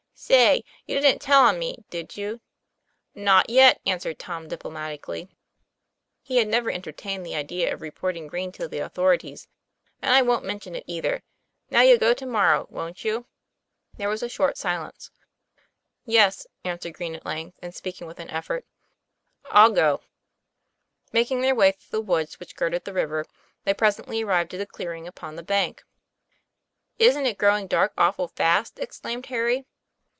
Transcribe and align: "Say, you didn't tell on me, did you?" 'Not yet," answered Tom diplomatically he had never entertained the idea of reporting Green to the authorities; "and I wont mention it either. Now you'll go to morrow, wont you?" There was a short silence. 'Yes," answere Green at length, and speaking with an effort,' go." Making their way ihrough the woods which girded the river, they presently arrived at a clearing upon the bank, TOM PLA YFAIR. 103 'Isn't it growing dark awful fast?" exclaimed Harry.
"Say, 0.31 0.63
you 0.85 0.99
didn't 0.99 1.19
tell 1.19 1.43
on 1.45 1.57
me, 1.57 1.83
did 1.89 2.15
you?" 2.15 2.41
'Not 3.15 3.49
yet," 3.49 3.81
answered 3.87 4.19
Tom 4.19 4.47
diplomatically 4.47 5.35
he 6.21 6.37
had 6.37 6.47
never 6.47 6.69
entertained 6.69 7.25
the 7.25 7.33
idea 7.33 7.73
of 7.73 7.81
reporting 7.81 8.27
Green 8.27 8.51
to 8.51 8.67
the 8.67 8.77
authorities; 8.85 9.47
"and 9.99 10.13
I 10.13 10.21
wont 10.21 10.45
mention 10.45 10.75
it 10.75 10.83
either. 10.85 11.23
Now 11.71 11.81
you'll 11.81 11.97
go 11.97 12.13
to 12.13 12.27
morrow, 12.27 12.67
wont 12.69 13.03
you?" 13.03 13.25
There 13.97 14.09
was 14.09 14.21
a 14.21 14.29
short 14.29 14.59
silence. 14.59 15.09
'Yes," 16.05 16.45
answere 16.63 16.91
Green 16.91 17.15
at 17.15 17.25
length, 17.25 17.57
and 17.59 17.73
speaking 17.73 18.05
with 18.05 18.19
an 18.19 18.29
effort,' 18.29 18.67
go." 19.51 20.01
Making 21.11 21.41
their 21.41 21.55
way 21.55 21.69
ihrough 21.71 21.89
the 21.89 21.99
woods 21.99 22.39
which 22.39 22.55
girded 22.55 22.85
the 22.85 22.93
river, 22.93 23.25
they 23.63 23.73
presently 23.73 24.21
arrived 24.21 24.53
at 24.53 24.61
a 24.61 24.67
clearing 24.67 25.07
upon 25.07 25.35
the 25.35 25.41
bank, 25.41 25.77
TOM 25.79 25.83
PLA 25.83 25.91
YFAIR. 25.95 27.07
103 27.07 27.07
'Isn't 27.07 27.25
it 27.25 27.37
growing 27.39 27.65
dark 27.65 27.91
awful 27.97 28.27
fast?" 28.27 28.77
exclaimed 28.77 29.25
Harry. 29.25 29.65